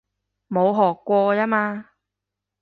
[0.49, 1.91] 冇學過吖嘛